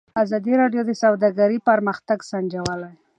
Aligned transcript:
ازادي 0.23 0.53
راډیو 0.61 0.81
د 0.85 0.91
سوداګري 1.03 1.57
پرمختګ 1.69 2.19
سنجولی. 2.31 2.91